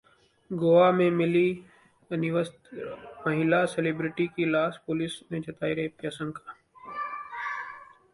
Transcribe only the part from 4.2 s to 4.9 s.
की लाश,